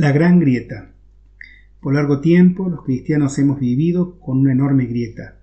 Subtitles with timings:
[0.00, 0.92] La gran grieta.
[1.78, 5.36] Por largo tiempo los cristianos hemos vivido con una enorme grieta.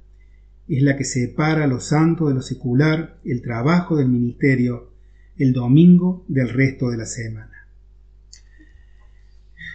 [0.68, 4.93] Es la que separa lo santo de lo secular, el trabajo del ministerio,
[5.38, 7.67] el domingo del resto de la semana.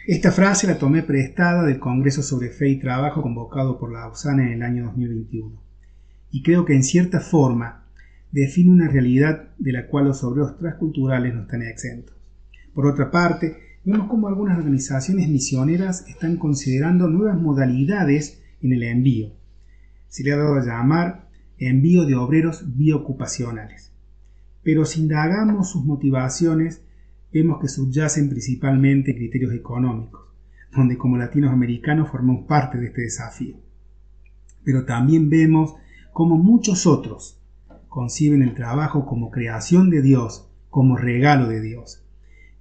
[0.09, 4.49] Esta frase la tomé prestada del Congreso sobre Fe y Trabajo convocado por la AUSANA
[4.49, 5.63] en el año 2021,
[6.33, 7.85] y creo que en cierta forma
[8.33, 12.17] define una realidad de la cual los obreros transculturales no están exentos.
[12.75, 19.33] Por otra parte, vemos cómo algunas organizaciones misioneras están considerando nuevas modalidades en el envío.
[20.09, 21.29] Se le ha dado a llamar
[21.59, 23.93] envío de obreros biocupacionales.
[24.63, 26.85] Pero si indagamos sus motivaciones,
[27.33, 30.23] vemos que subyacen principalmente criterios económicos,
[30.75, 33.57] donde como latinoamericanos formamos parte de este desafío.
[34.65, 35.75] Pero también vemos
[36.13, 37.41] cómo muchos otros
[37.89, 42.02] conciben el trabajo como creación de Dios, como regalo de Dios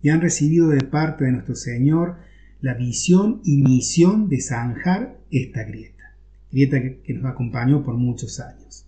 [0.02, 2.18] y han recibido de parte de nuestro Señor
[2.62, 6.16] la visión y misión de zanjar esta grieta,
[6.52, 8.86] grieta que, nos acompañó por muchos años.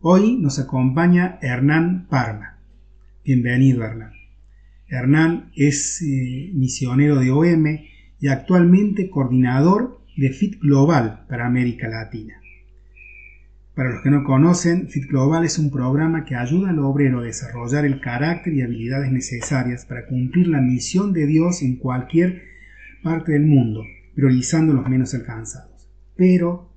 [0.00, 2.58] Hoy nos acompaña Hernán Parma.
[3.24, 4.12] Bienvenido, Hernán.
[4.88, 7.66] Hernán es eh, misionero de OM
[8.20, 12.40] y actualmente coordinador de FIT Global para América Latina.
[13.76, 17.24] Para los que no conocen, Fit Global es un programa que ayuda al obrero a
[17.24, 22.42] desarrollar el carácter y habilidades necesarias para cumplir la misión de Dios en cualquier
[23.02, 26.72] parte del mundo, priorizando los menos alcanzados, pero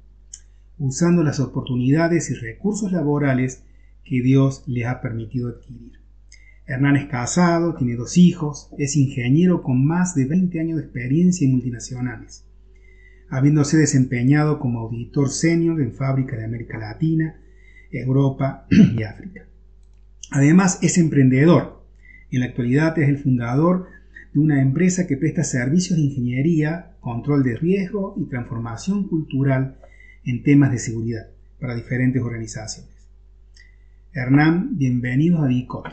[0.77, 3.63] usando las oportunidades y recursos laborales
[4.03, 5.93] que Dios les ha permitido adquirir.
[6.65, 11.45] Hernán es casado, tiene dos hijos, es ingeniero con más de 20 años de experiencia
[11.45, 12.43] en multinacionales
[13.29, 17.39] habiéndose desempeñado como auditor senior en fábricas de América Latina,
[17.91, 18.65] Europa
[18.97, 19.45] y África.
[20.31, 21.83] Además es emprendedor.
[22.31, 23.87] En la actualidad es el fundador
[24.33, 29.77] de una empresa que presta servicios de ingeniería, control de riesgo y transformación cultural
[30.23, 31.27] en temas de seguridad
[31.59, 32.91] para diferentes organizaciones.
[34.13, 35.87] Hernán, bienvenido a DICOT.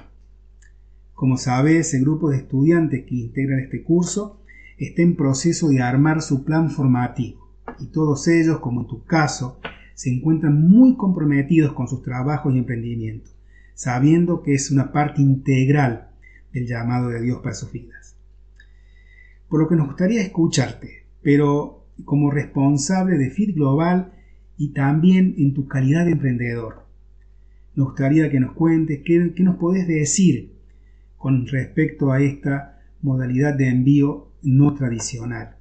[1.15, 4.43] Como sabes, el grupo de estudiantes que integran este curso
[4.79, 7.47] está en proceso de armar su plan formativo
[7.81, 9.59] y todos ellos, como en tu caso,
[9.95, 13.35] se encuentran muy comprometidos con sus trabajos y emprendimientos,
[13.75, 16.11] sabiendo que es una parte integral
[16.53, 18.17] del llamado de Dios para sus vidas.
[19.49, 24.13] Por lo que nos gustaría escucharte, pero como responsable de FIT Global
[24.59, 26.85] y también en tu calidad de emprendedor.
[27.75, 30.53] Nos gustaría que nos cuentes qué, qué nos podés decir
[31.17, 35.57] con respecto a esta modalidad de envío no tradicional.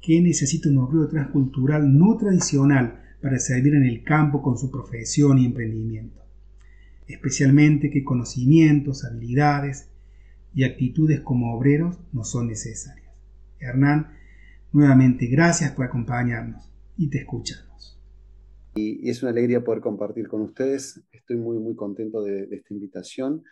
[0.00, 5.38] ¿Qué necesita un obrero transcultural no tradicional para servir en el campo con su profesión
[5.38, 6.20] y emprendimiento?
[7.06, 9.88] Especialmente qué conocimientos, habilidades
[10.54, 13.10] y actitudes como obreros no son necesarias.
[13.58, 14.12] Hernán,
[14.72, 17.98] nuevamente gracias por acompañarnos y te escuchamos.
[18.76, 21.02] Y es una alegría poder compartir con ustedes.
[21.10, 23.44] Estoy muy, muy contento de, de esta invitación.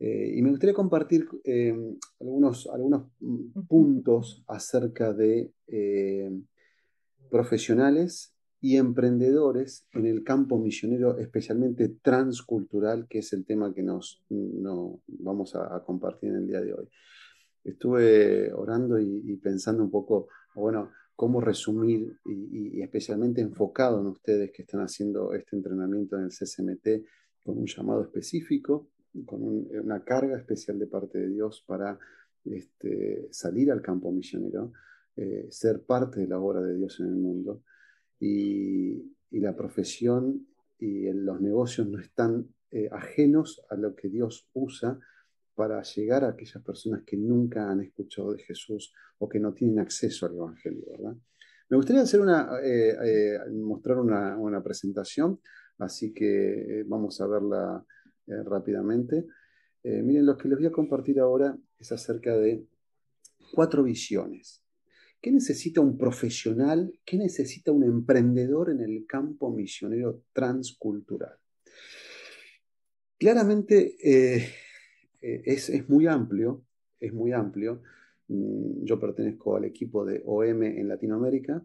[0.00, 1.74] Eh, y me gustaría compartir eh,
[2.20, 3.10] algunos, algunos
[3.68, 6.30] puntos acerca de eh,
[7.30, 14.24] profesionales y emprendedores en el campo misionero, especialmente transcultural, que es el tema que nos
[15.06, 16.88] vamos a, compartir en el día de hoy.
[17.62, 24.50] Estuve orando y, pensando un poco, bueno, cómo resumir y, y, especialmente enfocado en ustedes
[24.50, 27.06] que están haciendo este entrenamiento en el CCMT
[27.44, 28.88] con un llamado específico
[29.24, 31.98] con una carga especial de parte de Dios para
[32.44, 34.72] este, salir al campo misionero,
[35.16, 37.62] eh, ser parte de la obra de Dios en el mundo.
[38.20, 40.46] Y, la profesión
[40.78, 44.96] y los negocios no están eh, ajenos a lo que Dios usa
[45.56, 49.80] para llegar a aquellas personas que nunca han escuchado de Jesús o que no tienen
[49.80, 51.16] acceso al Evangelio, ¿verdad?
[51.68, 55.40] Me gustaría hacer una, eh, mostrar una, una, presentación,
[55.78, 57.84] así que vamos a verla
[58.26, 59.26] eh, rápidamente.
[59.82, 62.64] Eh, miren, lo que les voy a compartir ahora es acerca de
[63.52, 64.62] cuatro visiones.
[65.20, 66.90] ¿Qué necesita un profesional?
[67.04, 71.36] ¿Qué necesita un emprendedor en el campo misionero transcultural?
[73.18, 74.48] Claramente eh,
[75.20, 76.64] es, muy amplio,
[76.98, 77.82] es muy amplio.
[78.28, 81.62] Mm, yo pertenezco al equipo de OM en Latinoamérica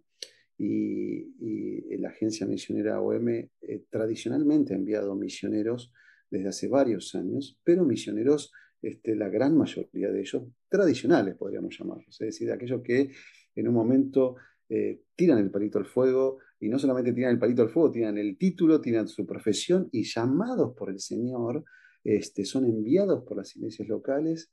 [0.57, 3.47] y, y la agencia misionera OM
[3.89, 5.93] tradicionalmente ha enviado misioneros
[6.29, 12.21] desde hace varios años, pero misioneros, este, la gran mayoría de ellos, tradicionales podríamos llamarlos,
[12.21, 13.11] es decir, aquellos que
[13.55, 14.35] en un momento
[14.69, 18.17] eh, tiran el palito al fuego y no solamente tiran el palito al fuego, tiran
[18.17, 21.65] el título, tiran su profesión y llamados por el Señor,
[22.03, 24.49] este, son enviados por las iglesias locales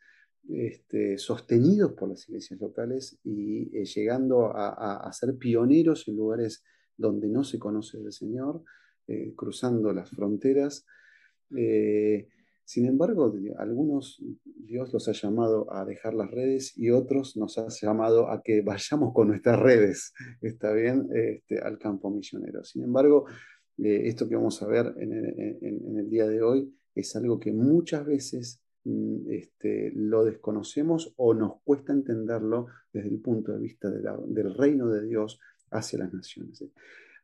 [0.49, 6.63] este, sostenidos por las iglesias locales y eh, llegando a, ser pioneros en lugares
[6.97, 8.63] donde no se conoce del Señor,
[9.09, 10.87] eh, cruzando las fronteras.
[11.57, 12.29] Eh,
[12.65, 17.69] sin embargo, algunos Dios los ha llamado a dejar las redes y otros nos ha
[17.69, 22.65] llamado a que vayamos con nuestras redes, está bien, este, al campo misionero.
[22.65, 23.27] Sin embargo,
[23.79, 28.63] esto que vamos a ver en el día de hoy es algo que muchas veces
[28.87, 34.89] Mm, este, lo desconocemos o nos cuesta entenderlo desde el punto de vista del reino
[34.89, 35.41] de Dios
[35.73, 36.63] hacia las naciones.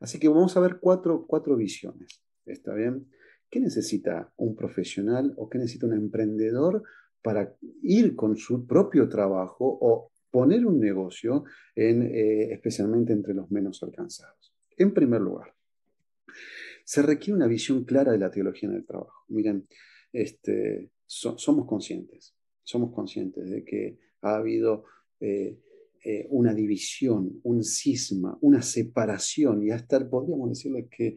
[0.00, 2.20] Así que vamos a ver cuatro, cuatro visiones.
[2.46, 3.06] ¿Está bien?
[3.52, 6.84] ¿Qué necesita un profesional o qué necesita un emprendedor
[7.20, 11.44] para ir con su propio trabajo o poner un negocio,
[11.76, 14.54] en, eh, especialmente entre los menos alcanzados?
[14.78, 15.54] En primer lugar,
[16.82, 19.26] se requiere una visión clara de la teología en el trabajo.
[19.28, 19.69] Miren,
[20.14, 24.84] este, somos conscientes, somos conscientes de que ha habido
[25.20, 25.60] eh,
[26.02, 31.16] eh, una división, un cisma, una separación, y hasta podríamos decirle que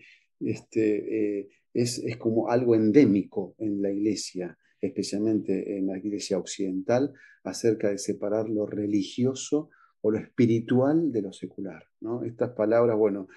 [0.49, 7.13] este, eh, es, es, como algo endémico en la iglesia, especialmente en la iglesia occidental,
[7.43, 9.69] acerca de separar lo religioso
[10.01, 11.83] o lo espiritual de lo secular.
[11.99, 12.23] ¿no?
[12.23, 13.27] Estas palabras, bueno,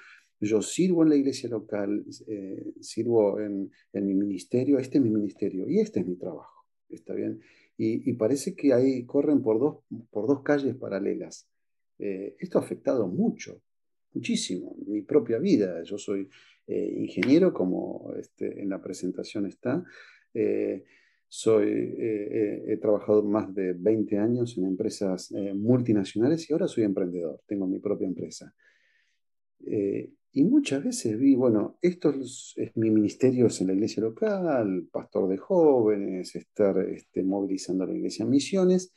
[0.41, 5.69] yo sirvo en la iglesia local, eh, sirvo en, mi ministerio, este es mi ministerio
[5.69, 7.41] y este es mi trabajo, ¿está bien?
[7.77, 9.79] Y, parece que ahí corren por dos,
[10.11, 11.49] por dos calles paralelas.
[12.01, 13.63] Eh, esto ha afectado mucho,
[14.13, 15.83] muchísimo, mi propia vida.
[15.85, 16.29] Yo soy
[16.69, 19.85] eh, ingeniero, como este, en la presentación está.
[21.31, 27.67] soy, he trabajado más de 20 años en empresas multinacionales y ahora soy emprendedor, tengo
[27.67, 28.55] mi propia empresa.
[30.32, 35.38] Y muchas veces vi, bueno, esto es, mi ministerio en la iglesia local, pastor de
[35.38, 38.93] jóvenes, estar este, movilizando la iglesia en misiones.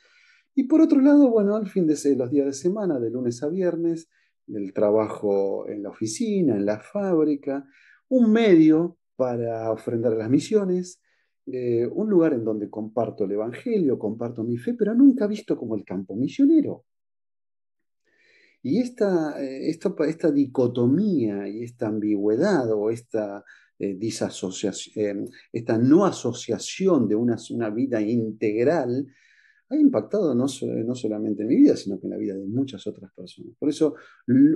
[0.54, 3.48] Y por otro lado, bueno, al fin de los días de semana, de lunes a
[3.48, 4.08] viernes,
[4.48, 7.64] el trabajo en la oficina, en la fábrica,
[8.08, 11.00] un medio para ofrendar las misiones,
[11.46, 15.76] eh, un lugar en donde comparto el Evangelio, comparto mi fe, pero nunca visto como
[15.76, 16.84] el campo misionero.
[18.62, 23.44] Y esta, eh, esta dicotomía y esta ambigüedad o esta,
[23.82, 29.08] eh, disasociación, esta no asociación de una, una vida integral
[29.68, 30.46] ha impactado no,
[30.84, 33.54] no, solamente en mi vida, sino que en la vida de muchas otras personas.
[33.58, 33.94] Por eso,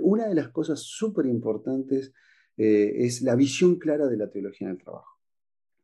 [0.03, 2.13] una de las cosas súper importantes
[2.57, 5.19] eh, es la visión clara de la teología en el trabajo.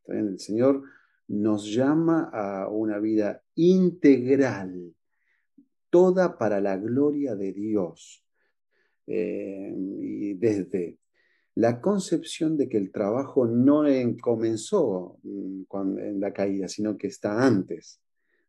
[0.05, 0.83] El Señor
[1.27, 4.93] nos llama a una vida integral,
[5.89, 8.23] toda para la gloria de Dios.
[9.07, 10.99] Eh, y desde
[11.55, 13.83] la concepción de que el trabajo no
[14.21, 15.63] comenzó mm,
[15.99, 18.02] en la caída, sino que está antes.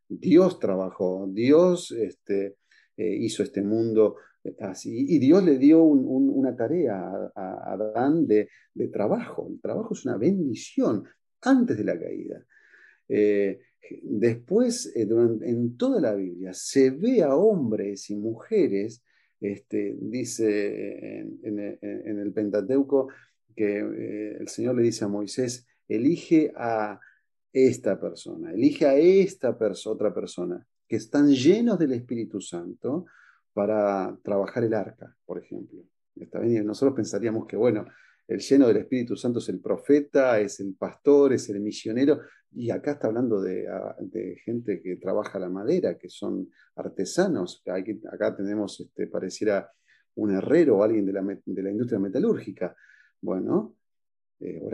[0.08, 2.56] Dios trabajó, Dios este,
[2.96, 8.48] eh, hizo este mundo eh, así, y Dios le dio una tarea a, Adán de,
[8.92, 9.48] trabajo.
[9.50, 11.04] El trabajo es una bendición
[11.42, 12.44] antes de la caída.
[14.02, 15.06] Después, eh,
[15.42, 19.02] en toda la Biblia, se ve a hombres y mujeres,
[19.40, 23.08] este, dice en, el Pentateuco,
[23.54, 23.78] que
[24.40, 26.98] el Señor le dice a Moisés, elige a
[27.54, 29.56] esta persona, elige a esta
[29.86, 33.06] otra persona, que están llenos del Espíritu Santo
[33.52, 35.80] para trabajar el arca, por ejemplo.
[36.16, 36.66] ¿Está bien?
[36.66, 37.86] nosotros pensaríamos que, bueno,
[38.26, 42.20] el lleno del Espíritu Santo es el profeta, es el pastor, es el misionero,
[42.52, 43.66] y acá está hablando de,
[44.44, 47.62] gente que trabaja la madera, que son artesanos.
[47.66, 49.70] acá tenemos, este, pareciera
[50.16, 52.74] un herrero o alguien de la, industria metalúrgica.
[53.20, 53.76] Bueno,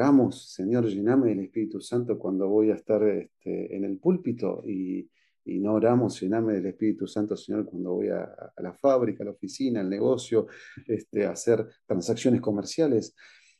[0.01, 5.07] oramos, Señor, llename del Espíritu Santo cuando voy a estar este, en el púlpito y,
[5.45, 9.81] no oramos, llename del Espíritu Santo, Señor, cuando voy a, la fábrica, a la oficina,
[9.81, 10.47] al negocio,
[10.87, 13.15] este, a hacer transacciones comerciales.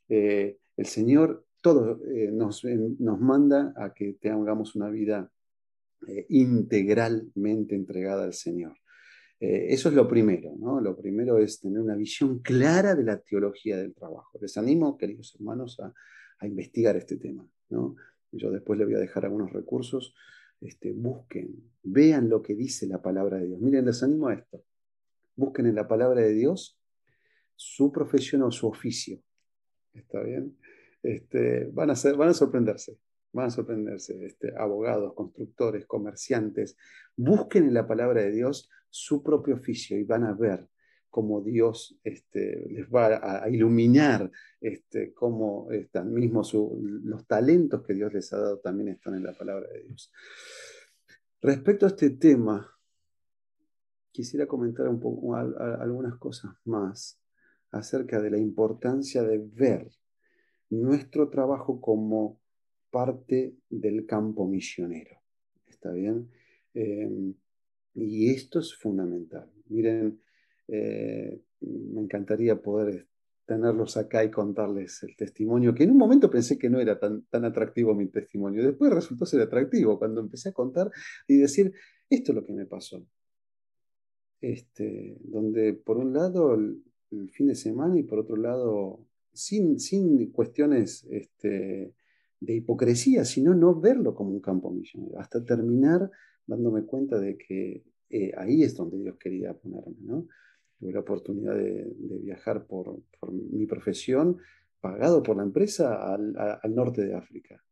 [0.09, 5.31] Eh, el Señor todo eh, nos, nos, manda a que tengamos una vida
[6.07, 8.77] eh, integralmente entregada al Señor.
[9.41, 10.81] eso es lo primero, ¿no?
[10.81, 14.39] Lo primero es tener una visión clara de la teología del trabajo.
[14.41, 15.93] Les animo, queridos hermanos, a,
[16.47, 17.97] investigar este tema, ¿no?
[18.33, 20.15] Yo después les voy a dejar algunos recursos.
[20.61, 23.61] Este, busquen, vean lo que dice la palabra de Dios.
[23.61, 24.63] Miren, les animo a esto.
[25.37, 26.79] Busquen en la palabra de Dios
[27.57, 29.21] su profesión o su oficio.
[29.93, 30.57] ¿Está bien?
[31.03, 32.99] Este, van, a ser, van a sorprenderse,
[33.33, 36.77] van a sorprenderse, este, abogados, constructores, comerciantes.
[37.17, 40.69] Busquen en la palabra de Dios su propio oficio y van a ver
[41.11, 48.13] cómo Dios este, les va a, iluminar, este, cómo están mismos los talentos que Dios
[48.13, 50.13] les ha dado también están en la palabra de Dios.
[51.43, 52.71] Respecto a este tema,
[54.13, 55.35] quisiera comentar un
[55.81, 57.21] algunas cosas más
[57.71, 59.91] acerca de la importancia de ver
[60.71, 62.41] nuestro trabajo como
[62.91, 65.17] parte del campo misionero.
[65.67, 66.31] ¿Está bien?
[66.75, 67.35] Em,
[67.95, 69.51] y esto es fundamental.
[69.69, 70.21] Miren,
[70.73, 73.07] eh, me encantaría poder
[73.45, 77.23] tenerlos acá y contarles el testimonio, que en un momento pensé que no era tan,
[77.23, 78.63] tan atractivo mi testimonio.
[78.63, 80.91] Después resultó ser atractivo cuando empecé a contar
[81.27, 81.73] y decir,
[82.09, 83.05] esto es lo que me pasó.
[84.41, 86.83] Este, donde por un lado el,
[87.33, 91.93] fin de semana y por otro lado, sin, sin cuestiones este,
[92.39, 96.09] de hipocresía, sino no verlo como un campo misionero, hasta terminar
[96.47, 100.29] dándome cuenta de que eh, ahí es donde Dios quería ponerme, ¿no?
[100.81, 101.87] Tuve la oportunidad de,
[102.23, 102.99] viajar por,
[103.31, 104.39] mi profesión,
[104.81, 107.63] pagado por la empresa, al, al norte de África.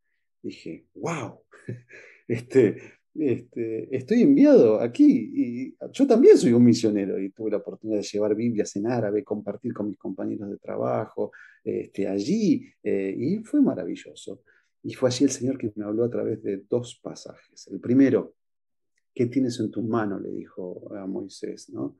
[0.42, 1.40] Dije, wow,
[2.28, 7.98] este, este, estoy enviado aquí y yo también soy un misionero y tuve la oportunidad
[7.98, 11.32] de llevar Biblias en árabe, compartir con mis compañeros de trabajo
[11.64, 14.42] este, allí eh, y fue maravilloso.
[14.84, 17.66] Y fue así el Señor que me habló a través de dos pasajes.
[17.66, 18.34] El primero,
[19.12, 20.20] ¿qué tienes en tu mano?
[20.20, 21.96] le dijo a Moisés, ¿no?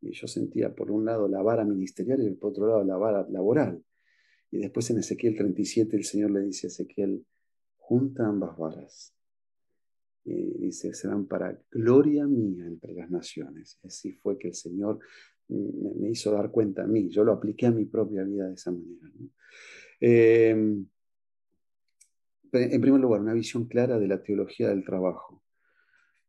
[0.00, 3.26] Y yo sentía por un lado la vara ministerial y por otro lado la vara
[3.30, 3.82] laboral.
[4.50, 7.24] Y después en Ezequiel 37 el Señor le dice a Ezequiel,
[7.76, 9.14] junta ambas varas
[10.24, 13.78] y dice, serán para gloria mía entre las naciones.
[13.84, 14.98] Así fue que el Señor
[15.48, 18.72] me, hizo dar cuenta a mí, yo lo apliqué a mi propia vida de esa
[18.72, 19.10] manera.
[20.00, 20.86] Em,
[22.52, 25.42] en primer lugar, una visión clara de la teología del trabajo.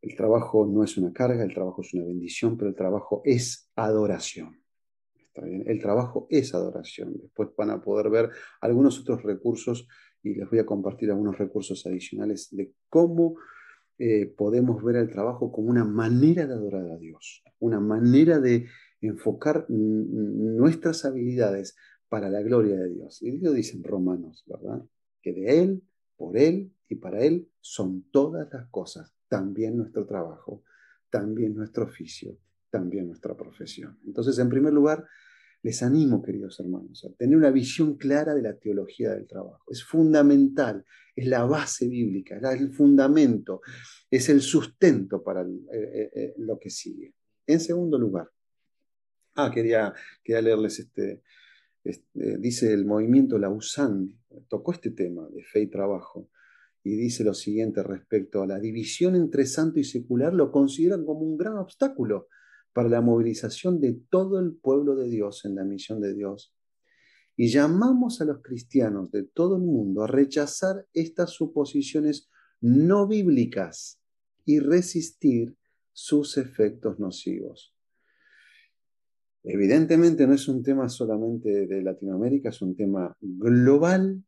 [0.05, 3.71] El trabajo no es una carga, el trabajo es una bendición, pero el trabajo es
[3.75, 4.55] adoración.
[5.33, 7.15] El trabajo es adoración.
[7.19, 8.29] Después van a poder ver
[8.61, 9.87] algunos otros recursos
[10.21, 13.37] y les voy a compartir algunos recursos adicionales de cómo
[13.97, 18.67] eh, podemos ver el trabajo como una manera de adorar a Dios, una manera de
[19.01, 21.75] enfocar nuestras habilidades
[22.09, 23.23] para la gloria de Dios.
[23.23, 24.83] Y Dios dice en Romanos, ¿verdad?
[25.23, 25.83] Que de Él,
[26.15, 30.63] por Él y para Él son todas las cosas, también nuestro trabajo,
[31.09, 32.37] también nuestro oficio,
[32.69, 33.99] también nuestra profesión.
[34.05, 35.05] Entonces, en primer lugar,
[35.65, 39.63] les animo, queridos hermanos, a tener una visión clara de la teología del trabajo.
[39.71, 43.61] Es fundamental, es la base bíblica, es el fundamento,
[44.11, 47.15] es el sustento para eh, eh, eh, lo que sigue.
[47.47, 48.29] En segundo lugar,
[49.35, 49.91] ah, quería,
[50.23, 51.23] quería leerles este,
[51.83, 54.09] este, dice el movimiento Lausanne,
[54.47, 56.29] tocó este tema de fe y trabajo,
[56.85, 61.21] y dice lo siguiente respecto a la división entre santo y secular, lo consideran como
[61.21, 62.27] un gran obstáculo
[62.73, 66.53] para la movilización de todo el pueblo de Dios en la misión de Dios.
[67.35, 72.29] Y llamamos a los cristianos de todo el mundo a rechazar estas suposiciones
[72.61, 73.99] no bíblicas
[74.45, 75.57] y resistir
[75.91, 77.75] sus efectos nocivos.
[79.43, 84.23] Evidentemente no es un tema solamente de Latinoamérica, es un tema global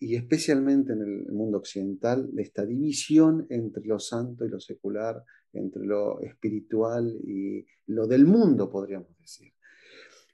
[0.00, 5.24] y especialmente en el mundo occidental, de esta división entre lo santo y lo secular,
[5.52, 9.52] entre lo espiritual y lo del mundo, podríamos decir.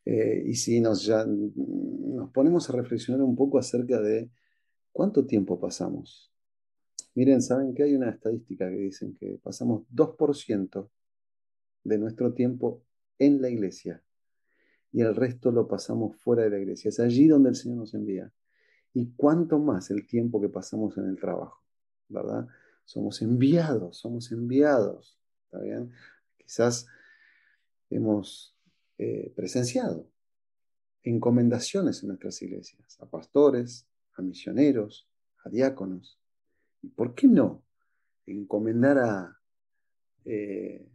[0.05, 4.31] Eh, y si nos, nos ponemos a reflexionar un poco acerca de
[4.93, 6.31] cuánto tiempo pasamos.
[7.15, 10.91] Miren, saben que hay una estadística que dicen que pasamos 2%
[11.85, 12.83] de nuestro tiempo
[13.19, 14.03] en la iglesia
[14.93, 16.89] y el resto lo pasamos fuera de la iglesia.
[16.89, 18.33] Es allí donde el Señor nos envía.
[18.95, 21.63] Y cuánto más el tiempo que pasamos en el trabajo,
[22.09, 22.47] ¿verdad?
[22.85, 25.19] Somos enviados, somos enviados.
[25.47, 25.91] ¿Está bien?
[26.39, 26.87] Quizás
[27.91, 28.57] hemos
[28.99, 30.09] eh, presenciado
[31.03, 35.09] encomendaciones en nuestras iglesias a pastores, a misioneros,
[35.45, 36.19] a diáconos.
[36.81, 37.63] ¿Y por qué no
[38.27, 39.41] encomendar a
[40.25, 40.87] eh,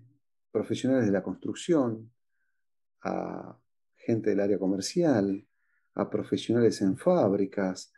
[0.51, 2.11] profesionales de la construcción,
[3.01, 3.57] a
[3.95, 5.45] gente del área comercial,
[5.95, 7.91] a profesionales en fábricas,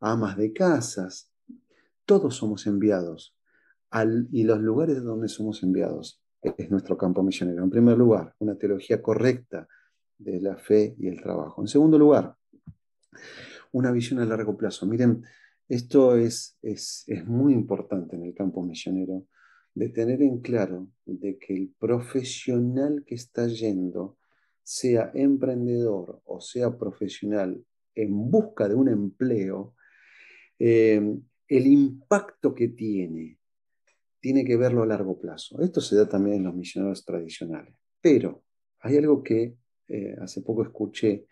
[0.00, 1.30] a amas de casas?
[2.04, 3.36] Todos somos enviados
[4.32, 7.64] y los lugares donde somos enviados es nuestro campo misionero.
[7.64, 9.66] En primer lugar, una teología correcta
[10.18, 11.62] de la fe y el trabajo.
[11.62, 12.36] En segundo lugar,
[13.72, 14.86] una visión a largo plazo.
[14.86, 15.22] Miren,
[15.68, 19.26] esto es, es, es muy importante en el campo misionero,
[19.74, 24.16] de tener en claro de que el profesional que está yendo,
[24.66, 29.76] sea emprendedor o sea profesional en busca de un empleo,
[30.58, 31.00] eh,
[31.48, 33.38] el impacto que tiene
[34.18, 35.62] tiene que verlo a largo plazo.
[35.62, 37.76] Esto se da también en los misioneros tradicionales.
[38.00, 38.42] Pero
[38.80, 39.56] hay algo que
[39.86, 41.26] eh, hace poco escuché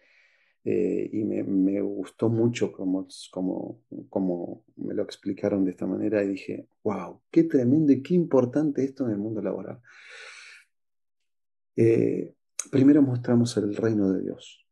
[0.65, 7.21] eh, y me, gustó mucho como, me lo explicaron de esta manera y dije, wow,
[7.33, 9.81] qué tremendo y qué importante esto en el mundo laboral.
[12.71, 14.67] Primero mostramos el reino de Dios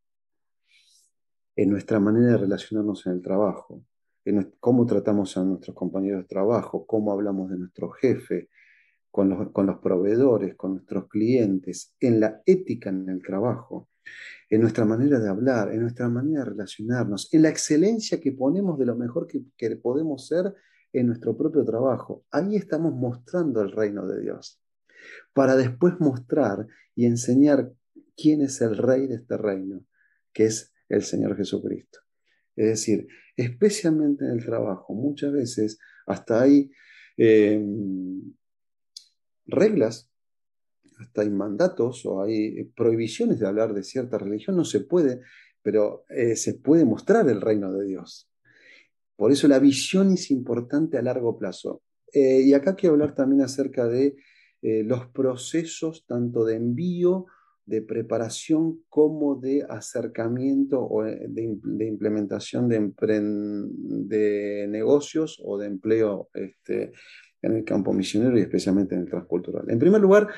[1.55, 3.85] en nuestra manera de relacionarnos en el trabajo,
[4.25, 8.49] en cómo tratamos a nuestros compañeros de trabajo, cómo hablamos de nuestro jefe,
[9.11, 13.91] con los, proveedores, con nuestros clientes, en la ética en el trabajo
[14.53, 18.79] en nuestra manera de hablar, en nuestra manera de relacionarnos, en la excelencia que ponemos
[18.79, 20.55] de lo mejor que, podemos ser
[20.93, 22.25] en nuestro propio trabajo.
[22.31, 24.61] Ahí estamos mostrando el reino de Dios,
[25.33, 27.73] para después mostrar y enseñar
[28.23, 29.85] quién es el rey de este reino,
[30.33, 31.99] que es el Señor Jesucristo.
[32.55, 36.71] Es decir, especialmente en el trabajo, muchas veces hasta hay
[37.17, 37.61] eh,
[39.47, 40.13] reglas
[41.03, 45.21] hasta hay mandatos o hay eh, prohibiciones de hablar de cierta religión, no se puede,
[45.63, 48.31] pero eh, se puede mostrar el reino de Dios.
[49.17, 51.83] Por eso la visión es importante a largo plazo.
[52.13, 54.17] Eh, y acá quiero hablar también acerca de
[54.65, 57.27] los procesos tanto de envío,
[57.65, 61.43] de preparación, como de acercamiento o de,
[61.87, 66.93] implementación de, de, negocios o de empleo este,
[67.43, 69.69] en el campo misionero y especialmente en el transcultural.
[69.69, 70.29] En primer lugar,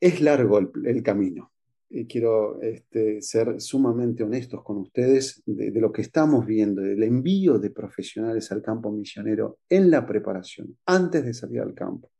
[0.00, 1.52] es largo el, camino.
[1.88, 7.58] Y quiero este, ser sumamente honestos con ustedes de, lo que estamos viendo, del envío
[7.58, 12.10] de profesionales al campo misionero en la preparación, antes de salir al campo.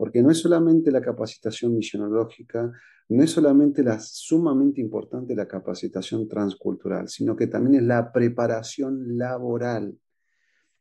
[0.00, 2.72] Porque no es solamente la capacitación misionológica,
[3.10, 9.18] no es solamente la sumamente importante la capacitación transcultural, sino que también es la preparación
[9.18, 9.98] laboral.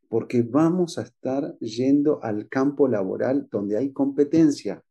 [0.08, 4.82] Porque vamos a estar yendo al campo laboral donde hay competencia,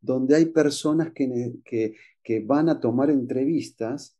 [0.00, 4.18] donde hay personas que, que, van a tomar entrevistas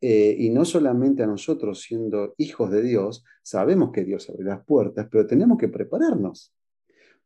[0.00, 4.64] eh, y no solamente a nosotros siendo hijos de Dios, sabemos que Dios abre las
[4.64, 6.54] puertas, pero tenemos que prepararnos.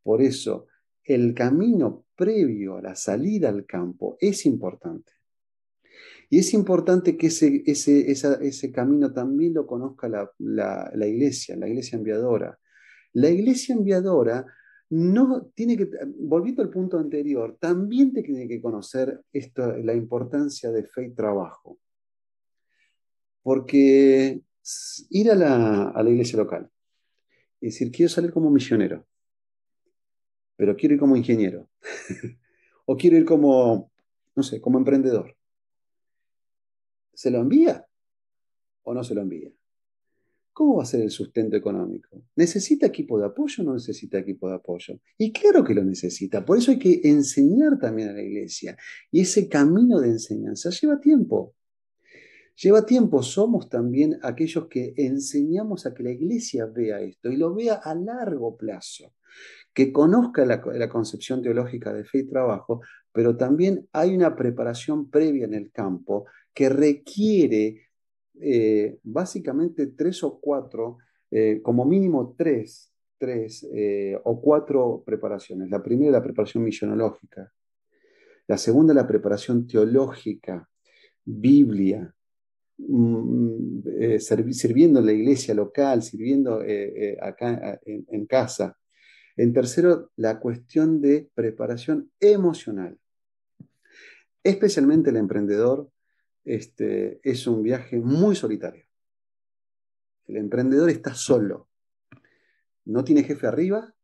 [0.02, 0.68] Por eso,
[1.04, 5.12] el camino previo a la salida al campo es importante.
[6.30, 11.68] Y es importante que ese, ese, ese camino también lo conozca la, la iglesia, la
[11.68, 12.58] iglesia enviadora.
[13.12, 14.46] La iglesia enviadora
[14.92, 15.88] no tiene que,
[16.18, 21.78] volviendo al punto anterior, también tiene que conocer esto, la importancia de fe y trabajo.
[23.42, 24.42] Porque
[25.10, 26.68] ir a la, a la iglesia local
[27.58, 29.06] y decir, quiero salir como misionero,
[30.62, 31.68] pero quiero ir como ingeniero,
[32.86, 33.90] o quiero ir como,
[34.36, 35.36] no sé, como emprendedor.
[37.12, 37.84] ¿Se lo envía
[38.84, 39.50] o no se lo envía?
[40.52, 42.22] ¿Cómo va a ser el sustento económico?
[42.36, 45.00] ¿Necesita equipo de apoyo o no necesita equipo de apoyo?
[45.18, 46.44] Y claro que lo necesita.
[46.44, 48.76] Por eso hay que enseñar también a la iglesia.
[49.10, 51.56] Y ese camino de enseñanza lleva tiempo.
[52.54, 53.20] Lleva tiempo.
[53.24, 57.96] Somos también aquellos que enseñamos a que la iglesia vea esto y lo vea a
[57.96, 59.12] largo plazo.
[59.74, 62.82] Que conozca la, concepción teológica de fe y trabajo,
[63.12, 67.88] pero también hay una preparación previa en el campo que requiere
[68.40, 70.98] eh, básicamente tres o cuatro,
[71.30, 75.70] eh, como mínimo tres, tres eh, o cuatro preparaciones.
[75.70, 77.50] La primera, la preparación misionológica.
[78.46, 80.68] La segunda, la preparación teológica,
[81.24, 82.12] Biblia,
[82.78, 86.60] mm, sirviendo en la iglesia local, sirviendo
[87.20, 88.76] acá en casa.
[89.36, 92.98] En tercero, la cuestión de preparación emocional.
[94.42, 95.90] Especialmente el emprendedor
[96.44, 98.84] este, es un viaje muy solitario.
[100.26, 101.68] El emprendedor está solo.
[102.84, 103.94] No tiene jefe arriba,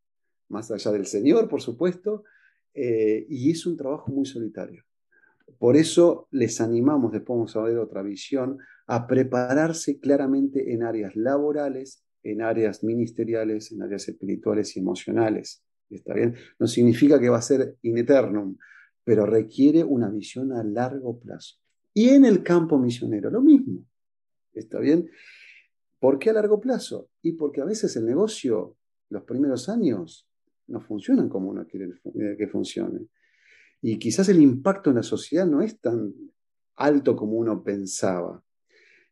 [0.49, 2.25] más allá del Señor, por supuesto,
[2.75, 4.85] eh, y es un trabajo muy solitario.
[5.59, 11.17] Por eso les animamos, después vamos a ver otra visión, a prepararse claramente en áreas
[11.17, 15.65] laborales, en áreas ministeriales, en áreas espirituales y emocionales.
[15.91, 16.35] ¿Está bien?
[16.59, 18.57] No significa que va a ser in eternum,
[19.05, 21.57] pero requiere una visión a largo plazo.
[21.95, 23.85] Y en el campo misionero, lo mismo.
[24.53, 25.09] ¿Está bien?
[25.99, 27.11] ¿Por qué a largo plazo?
[27.23, 28.77] Y porque a veces el negocio,
[29.09, 30.29] los primeros años,
[30.67, 31.89] no funcionan como uno quiere
[32.37, 33.07] que funcione.
[33.81, 36.13] Y quizás el impacto en la sociedad no es tan
[36.77, 38.43] alto como uno pensaba.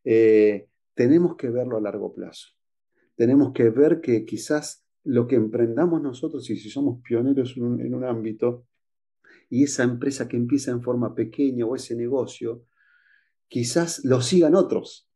[0.05, 2.56] Eh, tenemos que verlo a largo plazo.
[3.16, 8.05] Tenemos que ver que quizás lo que emprendamos nosotros, y si somos pioneros en un
[8.05, 8.66] ámbito,
[9.48, 12.64] y esa empresa que empieza en forma pequeña o ese negocio,
[13.48, 15.09] quizás lo sigan otros.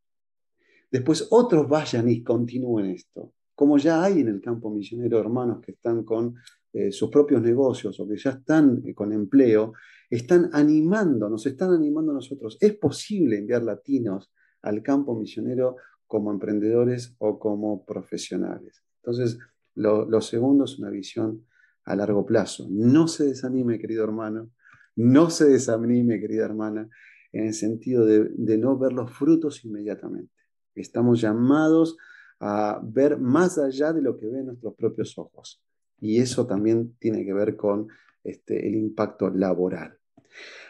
[0.89, 3.33] Después otros vayan y continúen esto.
[3.53, 6.33] como ya hay en el campo misionero hermanos que están con
[6.73, 9.73] eh, sus propios negocios o que ya están eh, con empleo,
[10.09, 12.57] están animando, nos están animando a nosotros.
[12.59, 14.31] Es posible enviar latinos
[14.63, 15.75] al campo misionero
[16.11, 18.83] como emprendedores o como profesionales.
[18.97, 19.39] Entonces,
[19.75, 21.47] lo, segundo es una visión
[21.85, 22.67] a largo plazo.
[22.69, 24.51] No se desanime, querido hermano,
[24.97, 26.89] no se desanime, querida hermana,
[27.31, 30.33] en el sentido de, de no ver los frutos inmediatamente.
[30.75, 31.95] Estamos llamados
[32.41, 35.63] a ver más allá de lo que ven nuestros propios ojos.
[36.01, 37.87] Y eso también tiene que ver con
[38.25, 39.97] este, el impacto laboral.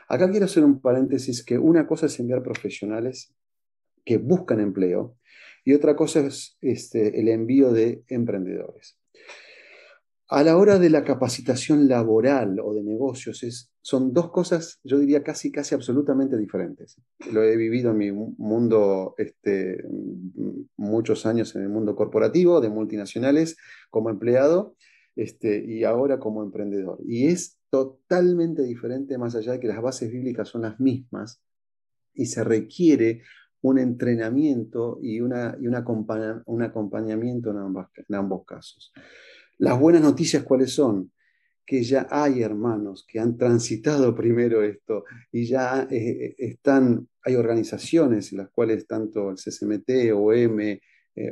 [0.08, 3.34] Acá quiero hacer un paréntesis que una cosa es enviar profesionales
[4.06, 5.18] que buscan empleo
[5.64, 8.98] y otra cosa es este, el envío de emprendedores.
[10.28, 14.98] A la hora de la capacitación laboral o de negocios, es, son dos cosas, yo
[14.98, 17.02] diría, casi, casi absolutamente diferentes.
[17.34, 19.84] Lo he vivido en mi mundo, este,
[20.78, 23.58] muchos años en el mundo corporativo, de multinacionales,
[23.90, 24.78] como empleado,
[25.18, 27.00] este, y ahora como emprendedor.
[27.06, 31.42] Y es totalmente diferente, más allá de que las bases bíblicas son las mismas,
[32.14, 33.22] y se requiere
[33.62, 35.76] un entrenamiento y, una, y un
[36.64, 38.92] acompañamiento en ambos casos.
[39.58, 41.12] Las buenas noticias, ¿cuáles son?
[41.66, 47.36] Que ya hay hermanos que han transitado primero esto y ya eh, eh, están, hay
[47.36, 50.80] organizaciones en las cuales tanto el CCMT, OM, eh,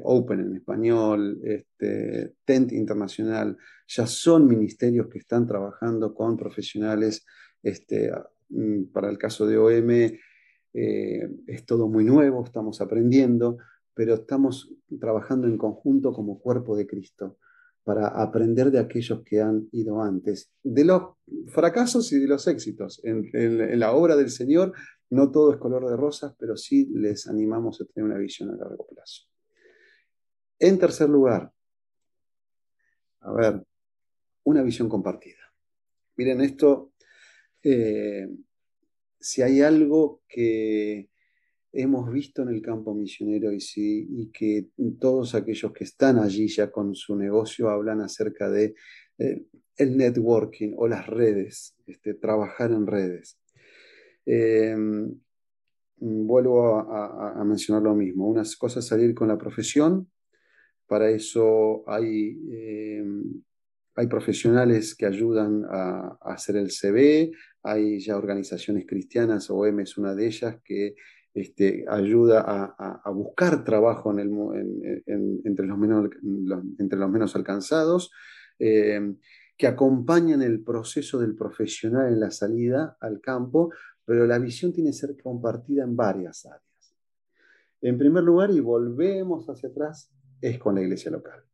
[0.03, 7.25] Open en español, este, TENT Internacional, ya son ministerios que están trabajando con profesionales.
[7.63, 8.11] Este,
[8.49, 10.19] mm, para el caso de OM
[10.73, 13.57] es todo muy nuevo, estamos aprendiendo,
[13.93, 17.37] pero estamos trabajando en conjunto como cuerpo de Cristo
[17.83, 21.15] para aprender de aquellos que han ido antes, de los
[21.47, 23.01] fracasos y de los éxitos.
[23.03, 23.31] En,
[23.79, 24.73] la obra del Señor
[25.09, 28.55] no todo es color de rosas, pero sí les animamos a tener una visión a
[28.57, 29.23] largo plazo.
[30.59, 31.51] En tercer lugar,
[33.21, 33.65] a ver,
[34.43, 35.51] una visión compartida.
[36.15, 36.91] Miren, esto,
[37.63, 38.29] eh,
[39.19, 41.09] si hay algo que
[41.71, 46.47] hemos visto en el campo misionero y, sí, y que todos aquellos que están allí
[46.47, 48.75] ya con su negocio hablan acerca de
[49.17, 49.45] eh,
[49.77, 53.39] el networking o las redes, este, trabajar en redes.
[54.25, 55.19] Em,
[55.97, 58.27] vuelvo a, mencionar lo mismo.
[58.27, 60.09] Una cosa es salir con la profesión,
[60.87, 63.41] para eso hay, em,
[63.99, 67.33] hay profesionales que ayudan a, hacer el CV,
[67.63, 70.95] hay ya organizaciones cristianas, OM es una de ellas, que
[71.33, 78.13] este, ayuda a, buscar trabajo entre, los menos, alcanzados,
[78.57, 79.15] eh,
[79.57, 83.73] que acompañan el proceso del profesional en la salida al campo,
[84.05, 86.95] pero la visión tiene que ser compartida en varias áreas.
[87.81, 90.09] En primer lugar, y volvemos hacia atrás,
[90.39, 91.48] es con la iglesia local.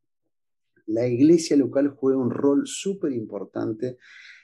[0.88, 3.98] La iglesia local juega un rol súper importante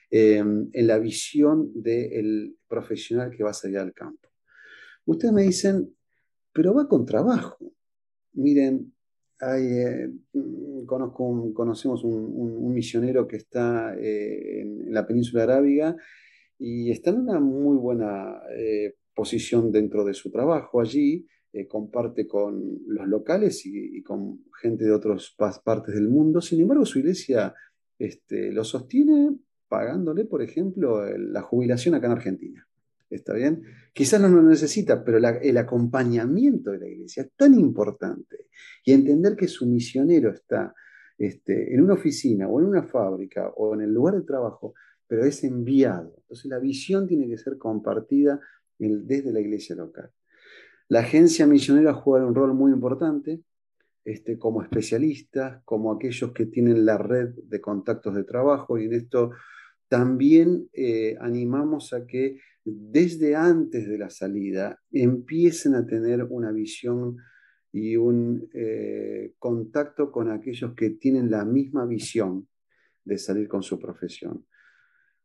[0.10, 4.30] eh, en la visión del profesional que va a salir al campo.
[5.06, 5.96] Ustedes me dicen,
[6.54, 7.58] pero va con trabajo.
[8.34, 8.94] Miren,
[9.42, 10.08] eh,
[10.86, 15.96] conozco conocemos un, misionero que está eh, en, la península arábiga
[16.58, 21.26] y está en una muy buena eh, posición dentro de su trabajo allí,
[21.68, 26.42] comparte con los locales y, con gente de otras partes del mundo.
[26.42, 27.54] Sin embargo, su iglesia
[28.00, 29.38] este, lo sostiene
[29.68, 32.68] pagándole, por ejemplo, la jubilación acá en Argentina.
[33.10, 33.64] ¿Está bien?
[33.94, 38.48] Quizás no lo necesita, pero el acompañamiento de la iglesia es tan importante.
[38.86, 40.74] Y entender que su misionero está
[41.18, 44.74] este, en una oficina o en una fábrica o en el lugar de trabajo,
[45.08, 46.16] pero es enviado.
[46.22, 48.40] Entonces la visión tiene que ser compartida
[48.78, 50.10] desde la iglesia local.
[50.92, 53.40] La agencia misionera juega un rol muy importante
[54.04, 58.96] este, como especialistas, como aquellos que tienen la red de contactos de trabajo y en
[58.96, 59.32] esto
[59.88, 67.16] también eh, animamos a que desde antes de la salida empiecen a tener una visión
[67.72, 72.50] y un eh, contacto con aquellos que tienen la misma visión
[73.06, 74.46] de salir con su profesión.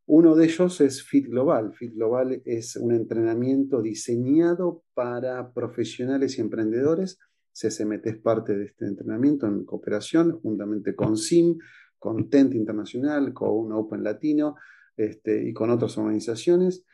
[0.07, 1.75] Uno de ellos es Fit Global.
[1.75, 7.19] Fit Global es un entrenamiento diseñado para profesionales y emprendedores.
[7.53, 11.59] CCMT es parte de este entrenamiento en cooperación, juntamente con SIM,
[11.99, 14.57] con TENT Internacional, con Open Latino
[14.97, 16.85] este, y con otras organizaciones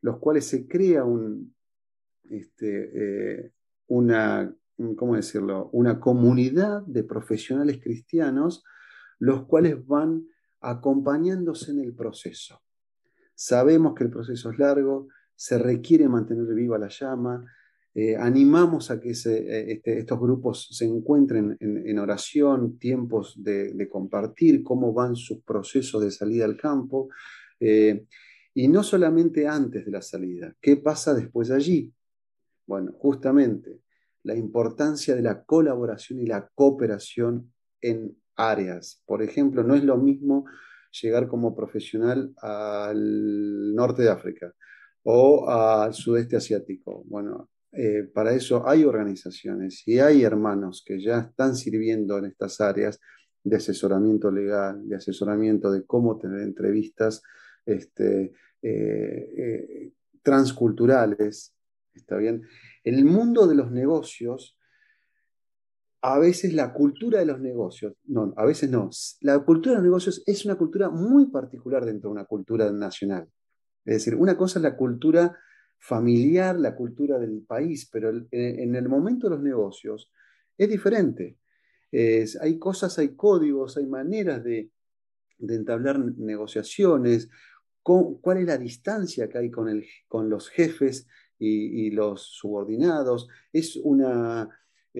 [0.00, 1.04] los cuales se crea
[2.30, 3.52] este, eh,
[3.88, 4.54] una,
[4.96, 5.70] ¿cómo decirlo?
[5.72, 8.64] una comunidad de profesionales cristianos,
[9.18, 10.26] los cuales van
[10.60, 12.60] acompañándose en el proceso.
[13.34, 17.44] Sabemos que el proceso es largo, se requiere mantener viva la llama,
[17.94, 24.92] eh, animamos a que este, estos grupos se encuentren en, oración, tiempos de, compartir cómo
[24.92, 27.08] van sus procesos de salida al campo,
[27.60, 28.04] eh,
[28.54, 31.92] y no solamente antes de la salida, ¿qué pasa después de allí?
[32.66, 33.80] Bueno, justamente
[34.24, 39.02] la importancia de la colaboración y la cooperación en áreas.
[39.04, 40.46] Por ejemplo, no es lo mismo
[41.02, 44.54] llegar como profesional al norte de África
[45.02, 47.04] o al sudeste asiático.
[47.06, 52.60] Bueno, eh, para eso hay organizaciones y hay hermanos que ya están sirviendo en estas
[52.60, 53.00] áreas
[53.44, 57.22] de asesoramiento legal, de asesoramiento de cómo tener entrevistas
[57.66, 61.54] este, eh, eh, transculturales.
[61.94, 62.42] ¿Está bien?
[62.84, 64.57] El mundo de los negocios
[66.00, 69.84] a veces la cultura de los negocios, no, a veces no, la cultura de los
[69.84, 73.28] negocios es una cultura muy particular dentro de una cultura nacional.
[73.84, 75.36] Es decir, una cosa es la cultura
[75.78, 80.12] familiar, la cultura del país, pero en el momento de los negocios
[80.56, 81.38] es diferente.
[81.92, 84.70] hay cosas, hay códigos, hay maneras de,
[85.40, 87.28] entablar negociaciones,
[87.82, 91.06] cuál es la distancia que hay con los jefes
[91.38, 93.28] y los subordinados.
[93.52, 94.48] Es una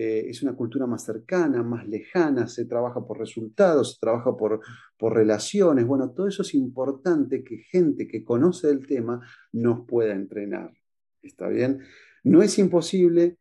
[0.01, 4.61] eh, es una cultura más cercana, más lejana, se trabaja por resultados, se trabaja por,
[4.97, 5.85] por relaciones.
[5.85, 9.19] Bueno, todo eso es importante que gente que conoce el tema
[9.51, 10.71] nos pueda entrenar.
[11.21, 11.81] ¿Está bien?
[12.23, 13.39] No es imposible,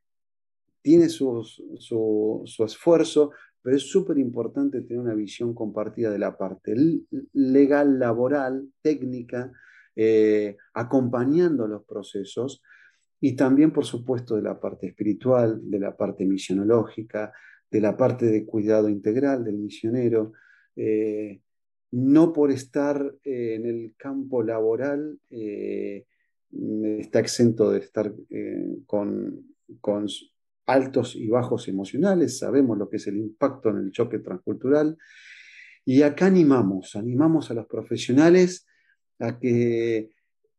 [0.82, 3.30] tiene su, esfuerzo,
[3.62, 6.74] pero es súper importante tener una visión compartida de la parte
[7.34, 9.52] legal, laboral, técnica,
[9.94, 12.62] eh, acompañando los procesos
[13.20, 17.32] y también, por supuesto, de la parte espiritual, de la parte misionológica,
[17.70, 20.32] de la parte de cuidado integral del misionero.
[20.76, 21.40] Eh,
[21.90, 26.04] no por estar eh, en el campo laboral eh,
[26.98, 28.12] está exento de estar
[28.86, 30.06] con, con
[30.66, 34.96] altos y bajos emocionales, sabemos lo que es el impacto en el choque transcultural.
[35.84, 38.66] Y acá animamos, animamos a los profesionales
[39.18, 40.10] a que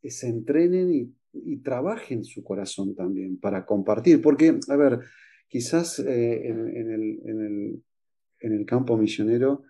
[0.04, 4.22] se entrenen y y trabajen su corazón también para compartir.
[4.22, 5.00] Porque, a ver,
[5.48, 7.84] quizás eh, en,
[8.39, 9.63] el, campo misionero,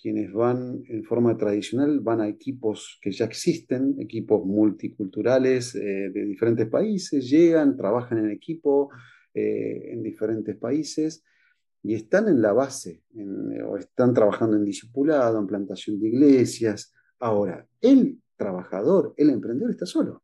[0.00, 6.24] quienes van en forma tradicional van a equipos que ya existen, equipos multiculturales eh, de
[6.24, 8.90] diferentes países, llegan, trabajan en equipo
[9.34, 11.24] eh, en diferentes países
[11.82, 13.02] y están en la base,
[13.66, 16.92] o están trabajando en discipulado, en plantación de iglesias.
[17.20, 20.22] Ahora, el trabajador, el emprendedor está solo.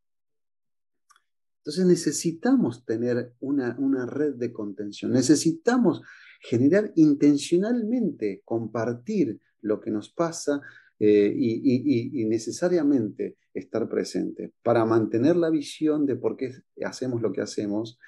[1.65, 6.03] Entonces necesitamos tener una, red de contención, necesitamos
[6.43, 10.61] generar intencionalmente, compartir lo que nos pasa
[10.99, 16.53] eh, y, necesariamente estar presente para mantener la visión de por qué
[16.85, 17.99] hacemos lo que hacemos,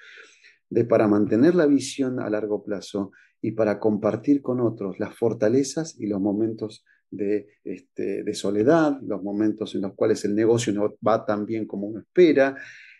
[0.69, 3.09] de para mantener la visión a largo plazo
[3.41, 9.23] y para compartir con otros las fortalezas y los momentos de, este, de soledad, los
[9.23, 12.55] momentos en los cuales el negocio no va tan bien como uno espera,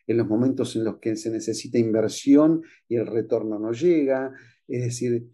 [0.07, 4.33] en los momentos en los que se necesita inversión y el retorno no llega.
[4.67, 5.27] Es decir,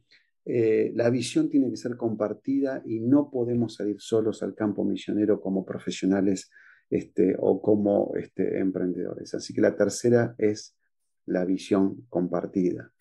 [0.46, 5.40] eh, la visión tiene que ser compartida y no podemos salir solos al campo misionero
[5.40, 6.50] como profesionales
[6.90, 9.34] este, o como este, emprendedores.
[9.36, 10.76] Así que la tercera es
[11.26, 12.92] la visión compartida.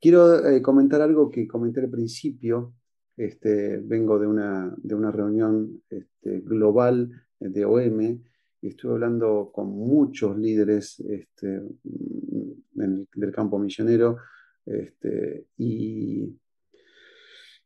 [0.00, 2.74] Quiero eh, comentar algo que comenté al principio.
[3.16, 8.22] Este, vengo de una, de una reunión este, global de OM
[8.60, 14.18] y estuve hablando con muchos líderes este, mm, del campo misionero
[14.68, 16.38] este, y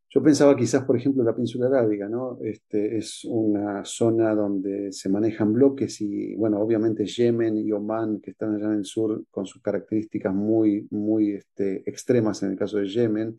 [0.09, 2.39] yo pensaba quizás, por ejemplo, la península arábiga, ¿no?
[2.43, 8.33] Este, es una zona donde se manejan bloques y, bueno, obviamente Yemen y Oman, que
[8.33, 12.77] están allá en el sur, con sus características muy, muy este, extremas en el caso
[12.77, 13.39] de Yemen,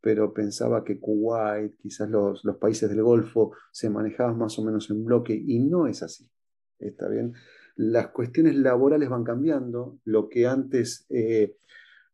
[0.00, 4.88] pero pensaba que Kuwait, quizás los, los países del Golfo, se manejaban más o menos
[4.90, 6.30] en bloque y no es así.
[6.78, 7.34] ¿Está bien?
[7.76, 11.56] Las cuestiones laborales van cambiando, lo que antes eh,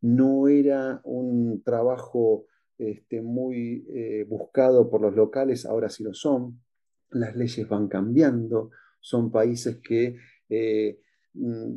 [0.01, 2.47] no era un trabajo
[2.79, 6.61] este, muy eh, buscado por los locales, ahora sí lo son,
[7.11, 8.71] las leyes van cambiando,
[9.01, 10.17] son países que
[10.49, 10.99] eh,
[11.35, 11.75] mm,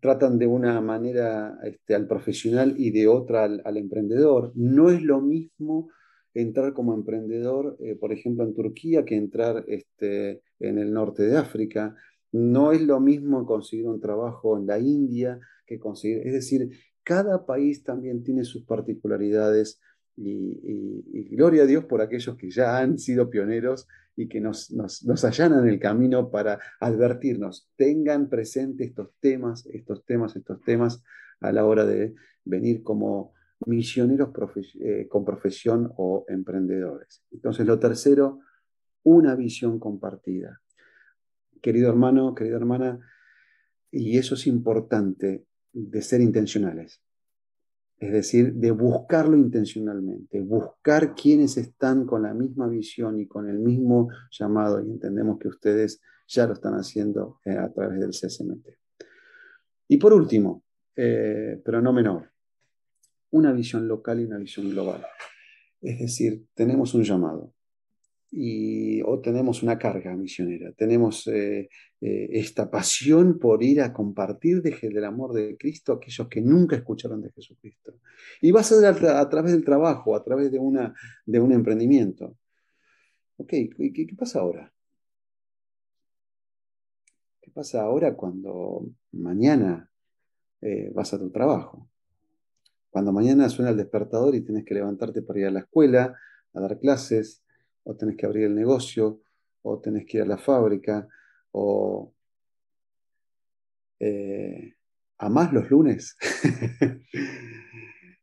[0.00, 4.52] tratan de una manera este, al profesional y de otra al, emprendedor.
[4.54, 5.90] No es lo mismo
[6.34, 11.96] entrar como emprendedor, por ejemplo, en Turquía, que entrar este, en el norte de África.
[12.32, 16.70] No es lo mismo conseguir un trabajo en la India que conseguir, es decir,
[17.02, 19.80] cada país también tiene sus particularidades
[20.16, 25.02] Y, gloria a Dios por aquellos que ya han sido pioneros y que nos, nos,
[25.04, 27.70] nos, allanan el camino para advertirnos.
[27.76, 31.02] Tengan presente estos temas, estos temas, estos temas
[31.40, 32.14] a la hora de
[32.44, 33.32] venir como
[33.66, 34.30] misioneros
[34.80, 37.22] eh, con profesión o emprendedores.
[37.30, 38.40] Entonces, lo tercero,
[39.02, 40.60] una visión compartida.
[41.60, 43.00] Querido hermano, querida hermana,
[43.90, 47.02] y eso es importante, de ser intencionales.
[47.98, 53.58] Es decir, de buscarlo intencionalmente, buscar quienes están con la misma visión y con el
[53.58, 58.68] mismo llamado, y entendemos que ustedes ya lo están haciendo eh, a través del CSMT.
[59.88, 60.62] Y por último,
[60.96, 62.30] eh, pero no menor,
[63.30, 65.04] una visión local y una visión global.
[65.80, 67.54] Es decir, tenemos un llamado
[68.30, 71.68] y, o tenemos una carga misionera, tenemos eh,
[72.00, 76.40] eh, esta pasión por ir a compartir de, del amor de Cristo a aquellos que
[76.40, 77.98] nunca escucharon de Jesucristo.
[78.40, 80.94] Y va a ser a, través del trabajo, a través de, una,
[81.26, 82.36] de un emprendimiento.
[83.36, 84.72] Ok, ¿qué, qué pasa ahora?
[87.40, 89.90] ¿Qué pasa ahora cuando mañana
[90.60, 91.90] eh, vas a tu trabajo?
[92.90, 96.16] Cuando mañana suena el despertador y tienes que levantarte para ir a la escuela,
[96.52, 97.42] a dar clases,
[97.84, 99.20] o tenés que abrir el negocio,
[99.62, 101.08] o tenés que ir a la fábrica,
[101.52, 102.12] o
[104.00, 104.74] eh,
[105.18, 106.16] a más los lunes.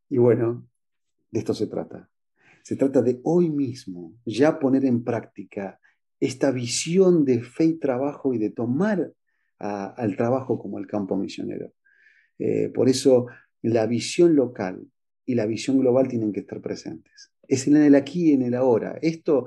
[0.09, 0.67] y bueno,
[1.31, 2.09] de esto se trata.
[2.63, 5.79] Se trata de hoy mismo ya poner en práctica
[6.19, 9.13] esta visión de fe y trabajo y de tomar
[9.59, 11.71] al trabajo como el campo misionero.
[12.37, 13.27] Eh, por eso
[13.73, 14.87] la visión local
[15.25, 17.31] y la visión global tienen que estar presentes.
[17.47, 18.97] Es en el aquí y en el ahora.
[19.01, 19.45] Esto,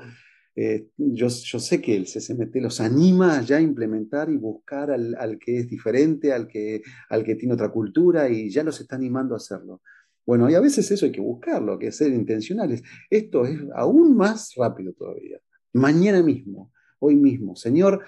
[0.54, 5.38] eh, yo, yo, sé que el CCMT los anima ya a implementar y buscar al,
[5.38, 9.34] que es diferente, al que, al que tiene otra cultura y ya los está animando
[9.34, 9.82] a hacerlo.
[10.26, 12.82] Bueno, y a veces eso hay que buscarlo, hay que ser intencionales.
[13.08, 15.38] Esto es aún más rápido todavía.
[15.72, 17.56] Mañana mismo, hoy mismo.
[17.56, 18.04] Señor,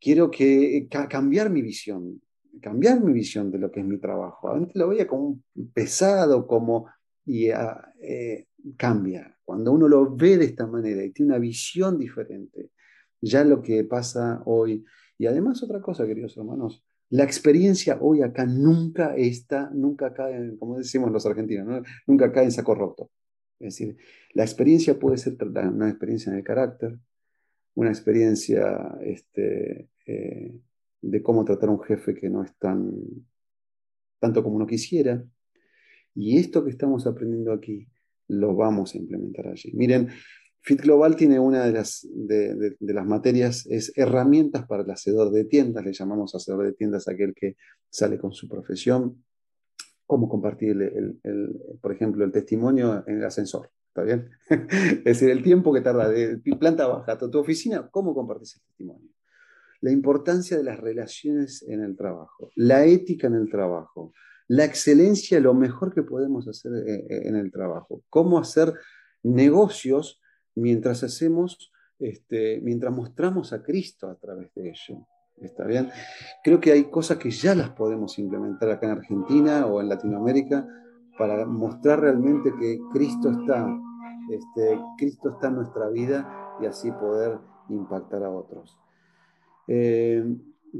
[0.00, 2.20] quiero que, cambiar mi visión
[2.60, 4.50] cambiar mi visión de lo que es mi trabajo.
[4.50, 5.40] Antes lo veía como
[5.72, 6.86] pesado, como...
[7.24, 9.36] y ah, eh, cambia.
[9.44, 12.70] Cuando uno lo ve de esta manera y tiene una visión diferente,
[13.20, 14.84] ya lo que pasa hoy.
[15.16, 20.76] Y además otra cosa, queridos hermanos, la experiencia hoy acá nunca está, nunca cae, como
[20.76, 23.10] decimos los argentinos, nunca cae en saco roto.
[23.58, 23.96] Es decir,
[24.34, 26.98] la experiencia puede ser una experiencia en el carácter,
[27.74, 30.60] una experiencia este, eh,
[31.00, 32.92] de cómo tratar a un jefe que no es tan
[34.18, 35.24] tanto como uno quisiera.
[36.14, 37.86] Y esto que estamos aprendiendo aquí
[38.28, 39.72] lo vamos a implementar allí.
[39.74, 40.08] Miren,
[40.60, 45.44] Fit Global tiene una de las, de, las materias, es herramientas para el hacedor de
[45.44, 47.56] tiendas, le llamamos hacedor de tiendas aquel que
[47.88, 49.24] sale con su profesión,
[50.04, 53.70] cómo compartir, el, por ejemplo, el testimonio en el ascensor.
[53.88, 54.30] ¿Está bien?
[54.50, 58.62] es decir, el tiempo que tarda de planta baja a tu oficina, cómo compartes el
[58.62, 59.08] testimonio
[59.80, 64.12] la importancia de las relaciones en el trabajo, la ética en el trabajo,
[64.48, 68.74] la excelencia, lo mejor que podemos hacer eh, eh, en el trabajo, cómo hacer
[69.22, 70.20] negocios
[70.54, 75.06] mientras hacemos, este, mientras mostramos a Cristo a través de ello.
[75.36, 75.88] ¿Está bien?
[76.42, 80.66] Creo que hay cosas que ya las podemos implementar acá en Argentina o en Latinoamérica
[81.16, 83.68] para mostrar realmente que Cristo está,
[84.30, 87.38] este, Cristo está en nuestra vida y así poder
[87.68, 88.76] impactar a otros.
[89.68, 90.24] Eh,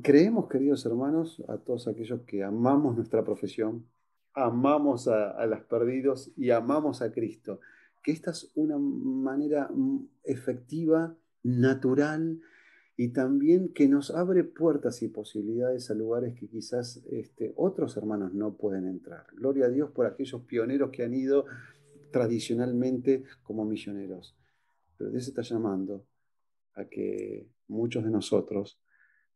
[0.02, 3.86] creemos, queridos hermanos, a todos aquellos que amamos nuestra profesión,
[4.34, 7.60] amamos a, a los perdidos y amamos a Cristo,
[8.02, 9.70] que esta es una manera
[10.24, 12.40] efectiva, natural,
[13.00, 18.34] y también que nos abre puertas y posibilidades a lugares que quizás este, otros hermanos
[18.34, 19.24] no pueden entrar.
[19.36, 21.44] Gloria a Dios por aquellos pioneros que han ido
[22.10, 24.36] tradicionalmente como misioneros.
[24.96, 26.04] Pero Dios está llamando
[26.74, 28.80] a que muchos de nosotros,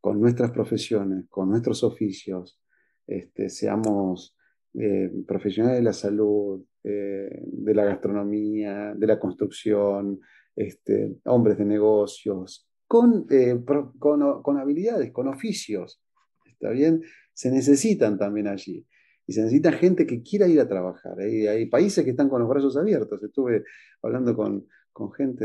[0.00, 2.60] con nuestras profesiones, con nuestros oficios,
[3.06, 4.36] este, seamos
[4.74, 10.20] eh, profesionales de la salud, eh, de la gastronomía, de la construcción,
[10.56, 13.60] este, hombres de negocios, con, eh,
[13.98, 16.02] con, habilidades, con oficios.
[16.46, 17.02] ¿Está bien?
[17.34, 18.86] Se necesitan también allí.
[19.26, 21.18] Y se necesita gente que quiera ir a trabajar.
[21.20, 23.22] Hay, hay países que están con los brazos abiertos.
[23.22, 23.64] Estuve
[24.02, 25.44] hablando con, con gente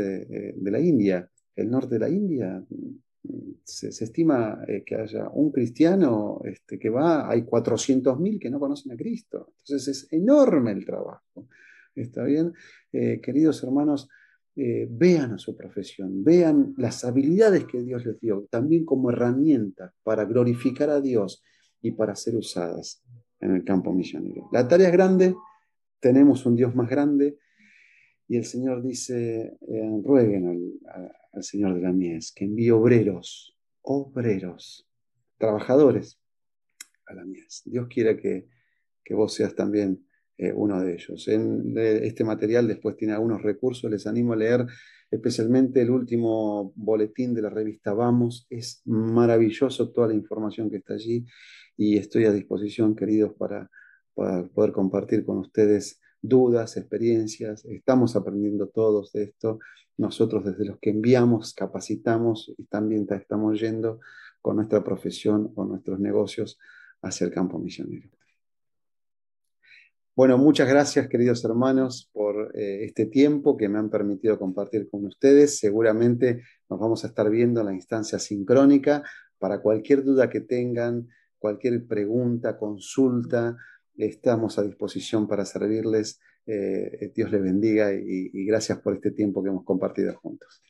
[0.56, 2.64] de la India el norte de la India,
[3.64, 8.92] se, estima eh, que haya un cristiano este, que va, hay 400.000 que no conocen
[8.92, 9.52] a Cristo.
[9.58, 11.48] Entonces es enorme el trabajo.
[11.94, 12.52] ¿Está bien?
[12.92, 14.08] Eh, queridos hermanos,
[14.54, 19.92] eh, vean a su profesión, vean las habilidades que Dios les dio, también como herramienta
[20.02, 21.42] para glorificar a Dios
[21.82, 23.02] y para ser usadas
[23.40, 24.48] en el campo misionero.
[24.52, 25.34] La tarea es grande,
[26.00, 27.36] tenemos un Dios más grande
[28.28, 31.12] y el Señor dice, eh, rueguen al,
[31.42, 34.88] Señor de la mies que envíe obreros, obreros,
[35.38, 36.20] trabajadores
[37.06, 37.62] a la mies.
[37.64, 38.46] Dios quiere que,
[39.14, 40.04] vos seas también
[40.36, 41.26] eh, uno de ellos.
[41.28, 44.66] En este material después tiene algunos recursos, les animo a leer
[45.10, 48.46] especialmente el último boletín de la revista Vamos.
[48.50, 51.24] Es maravilloso toda la información que está allí
[51.76, 53.70] y estoy a disposición, queridos, para,
[54.14, 59.58] para poder compartir con ustedes dudas, experiencias, estamos aprendiendo todos de esto.
[59.96, 64.00] Nosotros desde los que enviamos, capacitamos y también estamos yendo
[64.40, 66.58] con nuestra profesión o nuestros negocios
[67.02, 68.08] hacia el campo misionero.
[70.18, 75.06] Bueno, muchas gracias queridos hermanos por eh, este tiempo que me han permitido compartir con
[75.06, 75.60] ustedes.
[75.60, 79.04] Seguramente nos vamos a estar viendo en la instancia sincrónica.
[79.38, 81.06] Para cualquier duda que tengan,
[81.38, 83.56] cualquier pregunta, consulta,
[83.98, 86.20] Estamos a disposición para servirles.
[86.46, 90.62] Eh, Dios les bendiga y gracias por este tiempo que hemos compartido juntos.